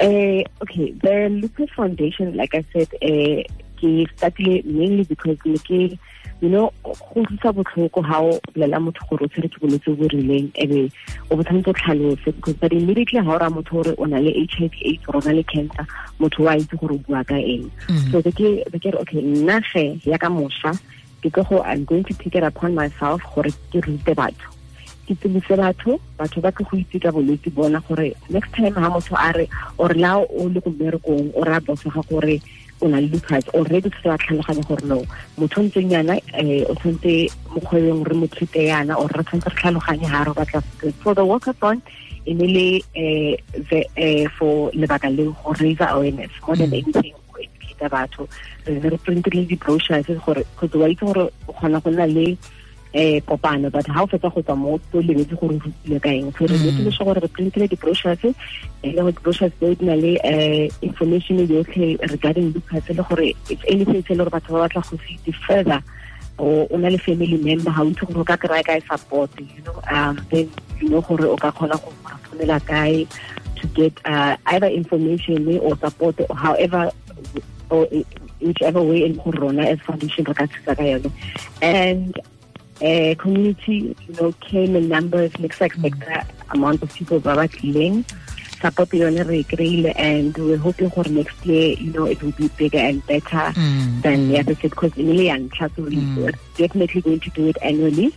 Uh, 0.00 0.42
okay 0.60 0.90
the 1.02 1.28
lupus 1.30 1.70
foundation 1.70 2.36
like 2.36 2.52
i 2.52 2.64
said 2.72 2.88
uh, 3.00 3.38
ke 3.78 4.02
startile 4.10 4.64
mainly 4.64 5.04
because 5.04 5.38
ne 5.46 5.56
ke 5.58 5.98
you 6.40 6.48
know 6.48 6.72
go 6.84 7.20
utlwisa 7.20 7.52
botlhoko 7.52 8.02
ga 8.02 8.18
o 8.20 8.40
bolela 8.54 8.80
motho 8.80 9.02
gore 9.08 9.24
o 9.24 9.28
tshwere 9.28 9.48
ke 9.48 9.58
bolwetse 9.60 9.90
bo 9.96 10.08
rileng 10.08 10.50
ebe 10.54 10.90
o 11.30 11.36
bo 11.36 11.42
tshwanetse 11.42 11.70
o 11.70 11.72
tlhalose 11.72 12.24
because 12.24 12.56
but 12.60 12.72
immediately 12.72 13.20
ga 13.20 13.30
o 13.30 13.38
raya 13.38 13.50
motho 13.50 13.82
gore 13.82 13.94
o 13.98 14.04
na 14.04 14.18
le 14.18 14.30
h 14.30 14.58
i 14.60 14.68
v 14.68 14.74
aids 14.84 15.04
or 15.08 15.16
o 15.16 15.20
na 15.24 15.32
le 15.32 15.42
cancer 15.44 15.86
motho 16.18 16.44
wa 16.44 16.56
itse 16.56 16.76
gore 16.76 16.94
o 16.94 16.98
bua 17.06 17.24
ka 17.24 17.36
eng. 17.36 17.70
Mm-hmm. 17.88 18.10
So 18.10 18.20
be 18.22 18.78
ke 18.78 18.88
re 18.92 18.98
okay 18.98 19.22
nna 19.22 19.60
ge 19.72 20.00
ya 20.04 20.18
ka 20.18 20.28
mošwa 20.28 20.74
ke 21.22 21.30
tlo 21.32 21.44
go 21.48 21.62
i'm 21.62 21.84
going 21.84 22.04
to 22.04 22.14
take 22.14 22.34
it 22.34 22.44
upon 22.44 22.74
myself 22.74 23.22
gore 23.34 23.50
ke 23.72 23.80
rute 23.80 24.12
batho. 24.12 24.50
Ke 25.06 25.16
tsebise 25.16 25.56
batho 25.56 26.00
batho 26.18 26.40
ba 26.44 26.52
ke 26.52 26.64
go 26.64 26.76
itse 26.76 27.00
ka 27.00 27.08
bolwetse 27.08 27.48
bona 27.54 27.80
gore 27.88 28.12
next 28.28 28.52
time 28.52 28.74
ha 28.74 28.90
motho 28.92 29.16
a 29.16 29.32
re 29.32 29.48
or 29.78 29.92
la 29.94 30.20
o 30.20 30.48
le 30.48 30.60
ko 30.60 30.70
mmerekong 30.70 31.32
o 31.32 31.44
raya 31.44 31.60
bosa 31.64 31.88
ga 31.88 32.02
gore 32.10 32.40
o 32.84 32.88
na 32.88 33.00
le 33.00 33.08
lupus 33.08 33.48
already 33.56 33.90
se 33.96 34.08
ba 34.08 34.16
tlhaloganya 34.20 34.64
gore 34.68 34.84
no 34.84 34.98
motho 35.38 35.62
ntseng 35.64 35.90
yana 35.94 36.14
um 36.40 36.50
o 36.68 36.74
tshwanetse 36.76 37.12
mokgwebeng 37.52 38.04
re 38.08 38.14
mo 38.20 38.26
treate 38.34 38.62
yana 38.68 38.94
or 39.00 39.08
re 39.08 39.24
tshwanetse 39.24 39.48
re 39.48 39.56
tlhaloganye 39.60 40.06
ha 40.12 40.24
re 40.28 40.32
batla 40.38 40.60
for 41.02 41.14
the 41.14 41.24
walkathon 41.24 41.80
e 42.26 42.34
ne 42.34 42.46
le 42.56 42.66
um 42.94 44.28
for 44.36 44.70
lebaka 44.72 45.08
le 45.16 45.24
go 45.32 45.52
raise 45.60 45.80
awareness 45.80 46.30
more 46.46 46.56
than 46.56 46.72
anything 46.72 47.14
go 47.32 47.40
educate 47.40 47.90
batho. 47.90 48.28
Re 48.66 48.74
ne 48.80 48.88
re 48.92 48.98
printile 49.04 49.46
di-brochures 49.48 50.06
gore 50.26 50.44
kgotsa 50.56 50.78
wa 50.78 50.88
itse 50.92 51.04
gore 51.08 51.24
o 51.48 51.52
kgona 51.52 51.82
go 51.82 51.90
nna 51.90 52.06
le 52.06 52.36
eh 52.94 53.20
kopano 53.26 53.70
but 53.70 53.86
ha 53.90 54.02
o 54.02 54.06
fetsa 54.06 54.30
go 54.30 54.40
tswa 54.40 54.56
mo 54.56 54.78
o 54.78 55.00
lebetse 55.02 55.34
gore 55.34 55.56
o 55.56 55.58
rutile 55.58 55.98
ka 56.00 56.08
eng? 56.08 56.30
So 56.38 56.46
re 56.46 56.54
lebetse 56.54 56.84
le 56.86 56.92
gore 56.94 57.20
re 57.20 57.28
printile 57.28 57.66
di-brochures 57.68 58.24
e 58.24 58.88
le 58.94 59.02
gore 59.02 59.12
di-brochures 59.12 59.52
tseo 59.58 59.74
di 59.74 59.84
na 59.84 59.94
le 59.98 60.12
um 60.22 60.68
information 60.82 61.42
yotlhe 61.42 61.98
regarding 62.14 62.54
lupus 62.54 62.88
le 62.88 63.02
gore 63.02 63.34
if 63.50 63.60
anything 63.66 64.02
se 64.06 64.14
e 64.14 64.16
le 64.16 64.22
gore 64.24 64.30
batho 64.30 64.54
ba 64.54 64.62
batla 64.64 64.86
go 64.86 64.96
se 64.96 65.18
itse 65.18 65.34
further 65.42 65.82
o 66.38 66.76
na 66.78 66.88
le 66.88 66.98
family 66.98 67.38
member 67.42 67.74
ha 67.74 67.82
o 67.82 67.90
itse 67.90 68.06
gore 68.06 68.22
o 68.22 68.24
ka 68.24 68.36
kry-a 68.38 68.62
kae 68.62 68.80
support 68.86 69.30
you 69.42 69.62
know 69.66 69.76
um 69.90 70.14
then 70.30 70.46
you 70.78 70.88
know 70.88 71.02
gore 71.02 71.26
o 71.26 71.36
ka 71.36 71.50
kgona 71.50 71.74
go 71.82 71.90
founela 72.30 72.62
kae 72.62 73.06
to 73.58 73.66
get 73.74 73.92
uh, 74.04 74.36
either 74.46 74.68
information 74.68 75.58
or 75.58 75.76
support 75.78 76.14
or 76.28 76.36
however 76.36 76.90
or 77.70 77.88
whichever 78.40 78.82
way 78.82 79.04
in 79.04 79.14
gore 79.16 79.32
rona 79.40 79.62
as 79.62 79.80
foundation 79.80 80.24
re 80.24 80.34
ka 80.34 80.44
thusa 80.46 80.76
ka 80.76 80.84
yone. 80.84 81.12
And 81.62 82.20
uh, 82.82 83.14
community 83.22 83.94
you 84.08 84.14
know 84.18 84.32
came 84.40 84.74
in 84.76 84.88
numbers 84.88 85.30
ne 85.38 85.48
ke 85.48 85.54
sa 85.54 85.64
expecta 85.70 86.24
amount 86.56 86.82
of 86.82 86.90
people 86.94 87.20
ba 87.20 87.34
ba 87.38 87.46
tlileng 87.48 88.02
support 88.64 88.88
yone 88.96 89.20
re 89.28 89.44
kry-ile 89.44 89.92
and 90.00 90.32
we're 90.40 90.56
hoping 90.66 90.88
for 90.90 91.04
next 91.12 91.36
year 91.46 91.76
you 91.78 91.92
know 91.92 92.06
it 92.08 92.16
will 92.24 92.32
be 92.40 92.48
bigger 92.56 92.80
and 92.80 93.04
better 93.06 93.52
Mm, 93.54 94.02
than 94.02 94.18
mm. 94.24 94.28
the 94.32 94.34
other 94.40 94.56
because 94.56 94.92
e 94.96 95.04
le 95.04 95.24
ya 95.30 95.36
ntlha 95.36 95.68
so 95.76 95.82
Mm. 95.84 96.16
we're 96.16 96.36
definitely 96.56 97.00
going 97.04 97.20
to 97.20 97.30
do 97.36 97.46
it 97.52 97.58
annually. 97.62 98.08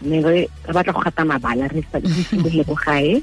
Mme 0.00 0.20
re 0.24 0.32
re 0.68 0.72
batla 0.76 0.92
go 0.94 1.02
gata 1.02 1.22
mabala 1.26 1.66
re 1.74 1.82
sa- 1.90 1.98
simolole 2.30 2.62
ko 2.70 2.76
gae. 2.86 3.18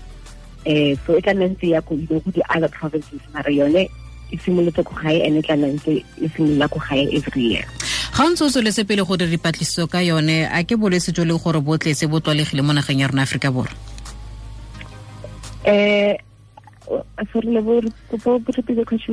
Um 0.68 0.92
so 1.06 1.16
e 1.18 1.22
tla 1.24 1.34
nna 1.34 1.48
ntse 1.56 1.68
ya 1.72 1.80
ko 1.82 1.96
you 1.96 2.08
know, 2.12 2.20
ko 2.20 2.32
di-other 2.36 2.70
provinces 2.72 3.22
mare 3.34 3.52
yone 3.54 3.84
e 4.32 4.36
simolotse 4.44 4.84
ko 4.84 4.94
gae 5.04 5.22
and 5.24 5.40
e 5.40 5.42
tla 5.48 5.56
nna 5.56 5.72
ntse 5.80 6.04
e 6.20 6.28
simolola 6.36 6.68
ko 6.68 6.80
gae 6.90 7.08
every 7.16 7.44
year 7.56 7.66
ga 8.14 8.30
ntse 8.30 8.44
o 8.46 8.50
tsweletse 8.50 8.86
pele 8.86 9.02
go 9.02 9.18
dira 9.18 9.30
dipatlisiso 9.30 9.88
ka 9.90 9.98
yone 10.06 10.46
a 10.46 10.62
ke 10.64 10.78
bolwetse 10.78 11.10
jo 11.18 11.26
le 11.26 11.34
gore 11.34 11.58
botletse 11.62 12.06
bo 12.06 12.20
tlwalegile 12.22 12.62
mo 12.62 12.74
nageng 12.74 13.02
ya 13.02 13.08
rona 13.08 13.26
aforika 13.26 13.50
borwa? 13.50 13.74
Um 15.66 16.14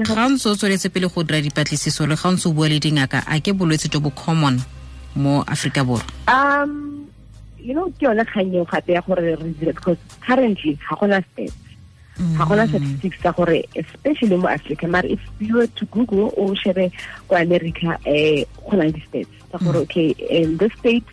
ga 0.04 0.28
ntse 0.28 0.48
o 0.48 0.54
tsweletse 0.54 0.92
pele 0.92 1.08
go 1.08 1.22
dira 1.24 1.40
dipatlisiso 1.40 2.06
le 2.06 2.14
ga 2.14 2.28
ntse 2.28 2.48
o 2.48 2.52
bua 2.52 2.68
le 2.68 2.76
dingaka 2.78 3.24
a 3.24 3.40
ke 3.40 3.56
bolwetse 3.56 3.88
jo 3.88 4.00
bo 4.00 4.10
common 4.10 4.60
mo 5.16 5.44
aforika 5.48 5.80
borwa? 5.80 6.04
Um 6.28 7.08
you 7.56 7.72
know 7.72 7.88
ke 7.96 8.04
yone 8.04 8.20
kgang 8.28 8.52
eo 8.52 8.68
gape 8.68 8.92
ya 8.92 9.00
gore 9.00 9.32
re 9.32 9.36
dire 9.56 9.72
because 9.72 9.96
currently 10.20 10.76
ga 10.76 10.96
gona 11.00 11.24
stats 11.32 11.69
ga 12.36 12.44
gona 12.44 12.66
statistics 12.68 13.18
tsa 13.20 13.32
gore 13.32 13.64
especially 13.74 14.36
mo 14.36 14.48
africa 14.48 14.86
mare 14.88 15.08
if 15.08 15.20
you 15.40 15.56
were 15.56 15.70
to 15.78 15.86
google 15.86 16.28
o 16.36 16.54
shebe 16.54 16.92
ko 17.28 17.36
america 17.36 17.96
um 18.04 18.44
go 18.68 18.76
na 18.76 18.84
le 18.84 18.92
di-stats 18.92 19.32
tsa 19.48 19.58
gore 19.64 19.78
okay 19.84 20.12
in 20.28 20.56
this 20.58 20.72
state 20.78 21.04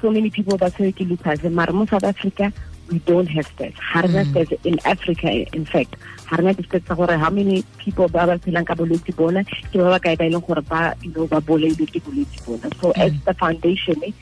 so 0.00 0.10
many 0.10 0.30
people 0.30 0.56
ba 0.60 0.70
tshwere 0.70 0.92
ke 0.92 1.08
lupus 1.08 1.40
mare 1.50 1.72
mo 1.72 1.86
south 1.88 2.04
africa 2.04 2.52
we 2.90 2.98
don't 3.00 3.26
have 3.26 3.48
that. 3.56 3.72
ga 3.92 4.00
rena 4.00 4.24
mm. 4.24 4.30
stats 4.32 4.64
in 4.64 4.78
africa 4.84 5.30
in 5.54 5.64
fact. 5.64 5.96
Ga 6.30 6.36
rena 6.36 6.54
di-stats 6.54 6.96
gore 6.96 7.16
how 7.16 7.30
many 7.30 7.62
people 7.78 8.08
ba 8.08 8.26
ba 8.26 8.38
phelang 8.38 8.66
ka 8.66 8.74
bolwetse 8.74 9.14
bona 9.16 9.44
ke 9.44 9.76
ba 9.76 9.90
ba 9.94 10.00
kae 10.00 10.16
ba 10.16 10.24
e 10.26 10.30
leng 10.30 10.46
gore 10.46 10.62
ba 10.62 10.94
you 11.02 11.12
know 11.12 11.26
ba 11.26 11.40
boleile 11.40 11.86
ke 11.86 12.02
bolwetse 12.06 12.38
bona. 12.46 12.70
So 12.80 12.92
as 12.92 13.12
mm. 13.12 13.24
the 13.24 13.34
foundation 13.34 13.96
eh, 14.04 14.12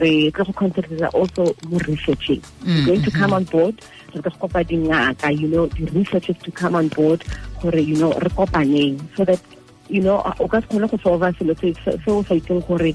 re 0.00 0.30
tlo 0.30 0.46
go 0.46 0.52
concentrate 0.52 1.02
also 1.14 1.54
mo 1.68 1.78
researching. 1.86 2.42
We're 2.64 2.68
mm, 2.68 2.86
going 2.86 3.02
to 3.02 3.10
mm-hmm. 3.10 3.20
come 3.20 3.32
on 3.32 3.44
board. 3.44 3.76
Re 4.14 4.20
tlo 4.22 4.30
go 4.30 4.48
kopa 4.48 4.64
dingaka 4.64 5.34
you 5.36 5.48
know 5.48 5.66
the 5.66 5.84
researchers 5.92 6.38
to 6.44 6.50
come 6.50 6.74
on 6.74 6.88
board 6.88 7.24
gore 7.60 7.78
you 7.78 7.96
know 7.96 8.12
re 8.12 8.30
kopaneng 8.32 9.00
so 9.16 9.24
that 9.24 9.40
you 9.88 10.00
know 10.00 10.22
o 10.40 10.48
ka 10.48 10.60
se 10.60 10.66
kgone 10.66 10.88
go 10.90 10.96
solva 10.96 11.28
selo 11.36 11.54
se 11.60 11.74
se- 11.84 11.98
se 12.04 12.10
o 12.10 12.22
sa 12.22 12.34
itseng 12.34 12.64
gore 12.66 12.94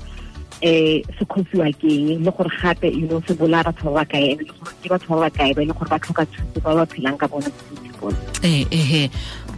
eh 0.62 1.02
se 1.18 1.26
khosiwa 1.26 1.72
ke 1.80 1.88
eng? 1.88 2.24
Le 2.24 2.32
gore 2.32 2.52
gape 2.62 2.88
you 2.94 3.08
know 3.08 3.22
se 3.28 3.34
bola 3.34 3.64
batho 3.64 3.92
ba 3.94 4.02
ba 4.02 4.06
kae? 4.06 4.32
And 4.32 4.42
le 4.42 4.54
gore 4.54 4.74
ke 4.82 4.88
batho 4.90 5.08
ba 5.10 5.20
ba 5.26 5.30
kae? 5.30 5.54
Ba 5.56 5.62
e 5.62 5.66
gore 5.66 5.90
ba 5.90 6.00
tlhoka 6.00 6.26
thuso 6.26 6.60
ba 6.64 6.76
ba 6.76 6.86
phelang 6.86 7.18
ka 7.18 7.28
bona 7.28 7.50
bona 8.02 8.18
ee 8.44 8.66
ehe 8.72 9.10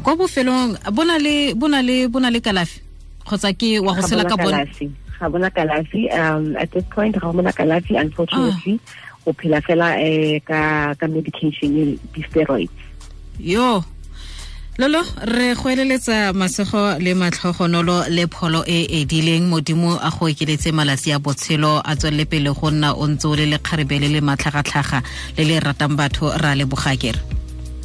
kwa 0.03 0.15
bofelong 0.15 0.77
bona 0.93 1.17
le 1.19 1.53
bona 1.53 1.81
le 1.81 2.07
bona 2.07 2.29
le 2.29 2.39
kalafi? 2.41 2.81
Kgotsa 3.25 3.53
ke 3.53 3.79
wa 3.79 3.93
go 3.93 4.01
sela 4.01 4.25
ka 4.25 4.37
bona 4.37 4.65
ga 5.19 5.29
bona 5.29 5.49
kalafi 5.49 6.09
um 6.09 6.57
at 6.57 6.71
this 6.71 6.85
point 6.89 7.13
ga 7.13 7.31
bona 7.31 7.51
kalafi 7.51 7.99
unfortunately. 7.99 8.79
O 9.25 9.33
phela 9.33 9.61
fela 9.61 10.01
eh 10.01 10.41
ka 10.41 10.93
ka 10.97 11.05
medication 11.05 11.93
di-steroids. 12.13 12.73
Yo 13.37 13.85
lolo 14.77 15.01
re 15.23 15.53
go 15.55 15.69
eleletsa 15.69 16.33
masego 16.33 16.97
le 16.99 17.13
matlhogonolo 17.13 18.07
le 18.09 18.25
pholo 18.27 18.63
e 18.65 18.83
e 18.85 19.01
edileng 19.01 19.49
modimo 19.49 19.99
a 20.01 20.09
go 20.09 20.25
okeletse 20.25 20.71
malatsi 20.71 21.11
a 21.13 21.19
botshelo 21.19 21.81
a 21.83 21.95
tswelele 21.95 22.25
pele 22.25 22.53
go 22.53 22.71
nna 22.71 22.93
o 22.95 23.05
ntse 23.07 23.27
o 23.27 23.35
le 23.35 23.45
lekgarebe 23.45 23.99
le 23.99 24.07
le 24.07 24.21
matlhagatlhaga 24.21 25.03
le 25.37 25.43
le 25.43 25.59
ratang 25.59 25.95
batho 25.97 26.31
ra 26.31 26.55
ke 26.97 27.11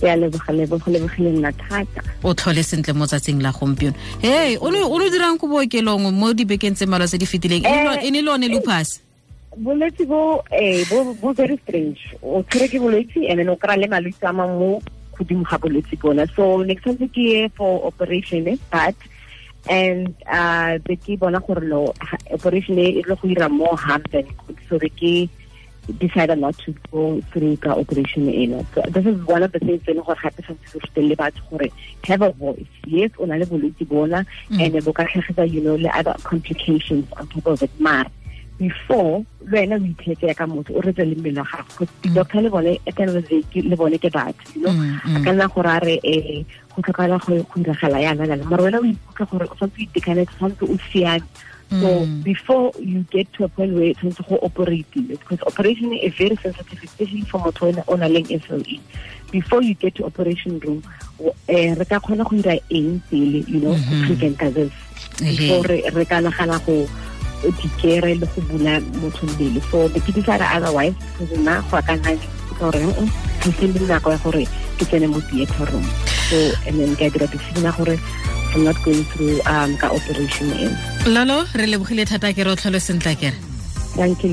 a 0.09 0.17
nna 0.17 1.53
thata. 1.53 2.03
O 2.23 2.35
tlhole 2.35 2.63
sentle 2.63 2.93
mo 2.95 3.07
tsatsing 3.07 3.41
la 3.43 3.51
gompieno. 3.51 3.95
Hei 4.23 4.57
o 4.61 4.71
ne 4.71 4.79
o 4.85 4.99
dirang 5.11 5.39
ko 5.39 5.49
bookelong 5.49 6.13
mo 6.13 6.33
dibekeng 6.35 6.75
tse 6.77 6.87
malwa 6.87 7.07
tse 7.09 7.19
di 7.19 7.27
fetileng? 7.27 7.65
E 7.65 7.71
ne 7.71 7.83
lo- 7.85 8.01
e 8.01 8.11
le 8.23 8.31
one 8.31 8.49
lupus 8.49 9.01
bolwetse 9.57 10.05
bo 10.07 10.45
eh 10.53 10.85
bo 10.91 11.33
very 11.33 11.59
strange. 11.65 11.99
O 12.23 12.43
tshwere 12.45 12.69
ke 12.69 12.79
bolwetse 12.79 13.25
and 13.29 13.39
then 13.41 13.49
o 13.49 13.57
kry 13.57 13.77
le 13.77 13.89
malwetse 13.89 14.23
a 14.23 14.33
mangwe 14.33 14.59
mo 14.59 14.83
godimo 15.19 15.45
ga 15.45 15.59
bolwetse 15.59 15.99
bona. 16.01 16.27
So 16.35 16.63
ne 16.63 16.75
ke 16.75 16.83
tshwanetse 16.83 17.13
ke 17.15 17.23
ye 17.31 17.49
for 17.49 17.87
operation 17.87 18.49
eh, 18.49 18.57
but 18.71 18.95
and 19.69 20.15
uh 20.29 20.79
be 20.79 20.97
ke 20.97 21.19
bona 21.19 21.41
gore 21.41 21.93
operation 22.33 22.79
e 22.79 22.99
e 22.99 23.03
tlo 23.03 23.17
go 23.21 23.29
ira 23.29 23.49
more 23.49 23.77
harm 23.77 24.03
than 24.13 24.27
good. 24.47 24.59
So 24.69 24.79
be 24.79 24.91
ke 24.91 25.31
decided 25.99 26.39
not 26.39 26.59
to 26.59 26.75
go 26.91 27.21
through 27.33 27.57
ka 27.59 27.71
operation 27.71 28.29
eno. 28.29 28.67
So 28.75 28.83
this 28.91 29.07
is 29.07 29.23
one 29.27 29.43
of 29.43 29.53
the 29.53 29.61
things 29.61 29.83
tse 29.83 29.93
e 29.93 29.95
leng 29.95 30.07
gore 30.07 30.19
gape 30.23 30.43
tshwanetse 30.43 30.75
re 30.75 30.81
rutelle 30.85 31.17
batho 31.17 31.51
gore 31.51 31.71
have 32.05 32.23
a 32.23 32.33
voice. 32.33 32.77
Yes 32.87 33.11
o 33.19 33.25
na 33.25 33.37
le 33.37 33.47
bolwetse 33.47 33.89
bona 33.89 34.27
and 34.51 34.85
bo 34.85 34.93
ka 34.93 35.05
tlhagetsa 35.05 35.51
you 35.51 35.61
know 35.61 35.77
le 35.77 35.91
other 35.97 36.15
complications 36.23 37.07
on 37.19 37.27
top 37.29 37.47
of 37.47 37.63
it 37.63 37.71
before 38.59 39.25
wena 39.53 39.77
o 39.77 39.85
itlhetse 39.85 40.35
ka 40.37 40.47
motho 40.47 40.73
o 40.77 40.81
retse 40.81 41.05
le 41.05 41.15
mmele 41.15 41.39
wa 41.39 41.45
gago. 41.45 41.87
Because 42.03 42.15
doctor 42.15 42.41
le 42.43 42.51
bone 42.51 42.79
at 42.87 42.99
end 43.01 43.11
of 43.11 43.29
the 43.29 43.43
day 43.43 43.61
le 43.63 43.77
bone 43.77 43.99
ke 43.99 44.11
batho 44.11 44.55
you 44.55 44.63
know? 44.63 44.71
Mm, 44.73 45.01
mm. 45.03 45.17
a 45.17 45.25
ka 45.25 45.31
nna 45.33 45.49
gore 45.55 45.67
a 45.67 45.81
re 45.85 45.97
um 46.05 46.45
go 46.75 46.83
tlhokagala 46.83 47.19
go 47.27 47.43
go 47.43 47.61
iragala 47.61 47.99
yana 48.03 48.27
yana. 48.27 48.45
Mare 48.49 48.63
wena 48.65 48.79
o 48.81 48.85
ikutlwa 48.85 49.31
gore 49.31 49.45
o 49.51 49.55
tshwanetse 49.55 49.77
o 49.77 49.85
itekanetse 49.87 50.33
tshwanetse 50.39 50.65
o 50.65 50.79
siame. 50.93 51.23
So 51.69 52.07
Mm. 52.07 52.23
before 52.23 52.71
you 52.79 53.03
get 53.11 53.27
to 53.35 53.43
a 53.45 53.49
point 53.49 53.75
where 53.75 53.93
tshwanetse 53.95 54.23
go 54.29 54.39
operatiwe 54.39 55.19
because 55.19 55.43
operation 55.43 55.93
is 55.95 56.15
very 56.15 56.37
sensitive 56.37 56.79
especially 56.85 57.23
for 57.23 57.41
motho 57.41 57.67
o 57.67 57.71
na- 57.73 57.83
o 57.89 57.97
na 57.97 58.07
leng 58.07 58.27
SLE 58.31 58.79
before 59.33 59.63
you 59.63 59.75
get 59.75 59.93
to 59.97 60.05
operation 60.07 60.61
room 60.61 60.81
eh 61.49 61.75
re 61.75 61.85
ka 61.85 61.99
kgona 61.99 62.23
go 62.23 62.37
dira 62.39 62.55
eng 62.71 63.03
pele 63.11 63.43
you 63.51 63.59
know 63.61 63.75
to 63.75 64.07
prevent 64.07 64.39
this? 64.55 64.71
Ehe. 65.19 65.37
before 65.37 65.63
re 65.67 65.83
re 65.91 66.05
ka 66.05 66.21
nagana 66.23 66.65
go 66.65 66.87
dikere 67.51 68.15
le 68.21 68.27
go 68.27 68.41
bula 68.49 68.81
motho 69.01 69.27
mmele 69.27 69.61
so 69.71 69.89
ke 69.89 70.11
decide 70.13 70.45
otherwise 70.57 70.95
nna 71.37 71.63
go 71.71 71.79
gore 72.59 72.81
"Mm, 72.81 73.11
ga 73.43 73.51
se 73.59 73.67
le 73.67 73.81
nako 73.87 74.11
ya 74.11 74.19
gore 74.25 74.45
ke 74.79 74.85
tsene 74.89 75.07
mo 75.13 75.21
theater 75.29 75.67
room 75.73 75.85
so 76.29 76.37
and 76.67 76.81
then 76.81 76.97
ka 76.97 77.09
dira 77.13 77.27
decision 77.29 77.65
ya 77.65 77.73
gore 77.73 77.99
I'm 78.55 78.65
not 78.65 78.77
going 78.85 79.05
through 79.13 79.41
um 79.45 79.77
ka 79.77 79.93
operation 79.93 80.49
lolo 81.07 81.45
re 81.55 81.67
lebogile 81.69 82.05
thata 82.09 82.33
ke 82.33 82.45
re 82.45 82.51
o 82.51 82.57
tlhole 82.57 82.81
sentle 82.81 83.13
kere 83.21 83.37
ke 83.97 84.27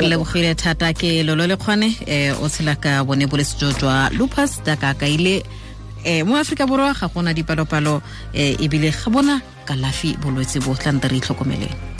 re 0.00 0.06
lebogile 0.08 0.54
thata 0.56 0.92
ke 0.96 1.22
lolo 1.28 1.44
le 1.46 1.56
kgone 1.56 1.88
um 1.92 2.44
o 2.44 2.48
tshela 2.48 2.74
ka 2.80 3.04
bone 3.04 3.26
jwa 3.28 4.08
lupus 4.16 4.60
jaaka 4.64 4.94
kaile 5.00 5.42
um 6.06 6.28
mo 6.28 6.36
aforika 6.40 6.66
borwa 6.66 6.94
ga 6.96 7.08
gona 7.12 7.34
dipalopalo 7.36 8.00
um 8.00 8.56
ebile 8.64 8.90
ga 8.90 9.10
bona 9.10 9.40
kalafi 9.68 10.16
bolwetse 10.22 10.64
bo 10.64 10.74
tla 10.74 10.92
nte 10.92 11.08
re 11.08 11.16
itlhokomeleng 11.20 11.97